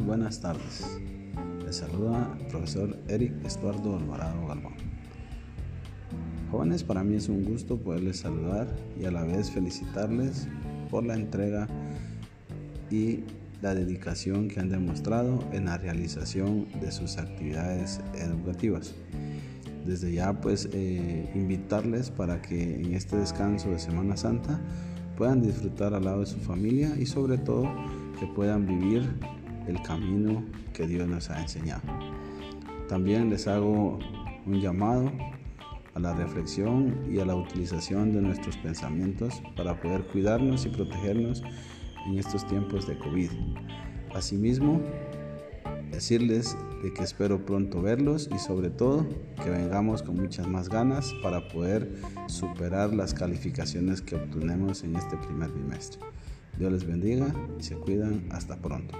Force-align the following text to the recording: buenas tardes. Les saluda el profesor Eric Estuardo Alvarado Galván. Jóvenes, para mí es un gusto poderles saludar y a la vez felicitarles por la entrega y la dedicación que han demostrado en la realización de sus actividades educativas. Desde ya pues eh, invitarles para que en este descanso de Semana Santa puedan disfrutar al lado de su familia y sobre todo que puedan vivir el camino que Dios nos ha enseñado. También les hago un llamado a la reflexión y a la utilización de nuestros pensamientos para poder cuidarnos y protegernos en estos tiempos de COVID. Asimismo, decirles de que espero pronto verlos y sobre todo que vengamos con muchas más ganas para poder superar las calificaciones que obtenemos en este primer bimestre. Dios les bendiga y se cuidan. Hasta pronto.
buenas 0.00 0.40
tardes. 0.40 0.98
Les 1.64 1.76
saluda 1.76 2.36
el 2.40 2.46
profesor 2.46 2.98
Eric 3.08 3.32
Estuardo 3.44 3.96
Alvarado 3.96 4.46
Galván. 4.46 4.74
Jóvenes, 6.50 6.82
para 6.82 7.04
mí 7.04 7.16
es 7.16 7.28
un 7.28 7.44
gusto 7.44 7.78
poderles 7.78 8.18
saludar 8.18 8.68
y 9.00 9.04
a 9.04 9.10
la 9.10 9.24
vez 9.24 9.50
felicitarles 9.50 10.48
por 10.90 11.04
la 11.04 11.14
entrega 11.14 11.68
y 12.90 13.20
la 13.62 13.74
dedicación 13.74 14.48
que 14.48 14.60
han 14.60 14.68
demostrado 14.68 15.42
en 15.52 15.66
la 15.66 15.78
realización 15.78 16.66
de 16.80 16.90
sus 16.92 17.18
actividades 17.18 18.00
educativas. 18.14 18.94
Desde 19.86 20.12
ya 20.12 20.40
pues 20.40 20.68
eh, 20.72 21.30
invitarles 21.34 22.10
para 22.10 22.40
que 22.42 22.76
en 22.76 22.94
este 22.94 23.16
descanso 23.16 23.70
de 23.70 23.78
Semana 23.78 24.16
Santa 24.16 24.60
puedan 25.16 25.40
disfrutar 25.40 25.94
al 25.94 26.04
lado 26.04 26.20
de 26.20 26.26
su 26.26 26.38
familia 26.40 26.94
y 26.98 27.06
sobre 27.06 27.38
todo 27.38 27.68
que 28.18 28.26
puedan 28.26 28.66
vivir 28.66 29.02
el 29.68 29.80
camino 29.82 30.44
que 30.72 30.86
Dios 30.86 31.08
nos 31.08 31.30
ha 31.30 31.40
enseñado. 31.40 31.82
También 32.88 33.30
les 33.30 33.46
hago 33.46 33.98
un 34.46 34.60
llamado 34.60 35.10
a 35.94 36.00
la 36.00 36.12
reflexión 36.12 37.08
y 37.10 37.20
a 37.20 37.24
la 37.24 37.34
utilización 37.34 38.12
de 38.12 38.20
nuestros 38.20 38.56
pensamientos 38.58 39.42
para 39.56 39.80
poder 39.80 40.04
cuidarnos 40.06 40.66
y 40.66 40.70
protegernos 40.70 41.42
en 42.06 42.18
estos 42.18 42.46
tiempos 42.46 42.86
de 42.86 42.98
COVID. 42.98 43.30
Asimismo, 44.14 44.80
decirles 45.90 46.56
de 46.82 46.92
que 46.92 47.02
espero 47.02 47.46
pronto 47.46 47.80
verlos 47.80 48.28
y 48.34 48.38
sobre 48.38 48.70
todo 48.70 49.06
que 49.42 49.50
vengamos 49.50 50.02
con 50.02 50.16
muchas 50.16 50.46
más 50.46 50.68
ganas 50.68 51.14
para 51.22 51.48
poder 51.48 51.96
superar 52.26 52.92
las 52.92 53.14
calificaciones 53.14 54.02
que 54.02 54.16
obtenemos 54.16 54.82
en 54.82 54.96
este 54.96 55.16
primer 55.16 55.50
bimestre. 55.52 56.00
Dios 56.58 56.72
les 56.72 56.86
bendiga 56.86 57.34
y 57.58 57.62
se 57.62 57.76
cuidan. 57.76 58.28
Hasta 58.30 58.56
pronto. 58.56 58.96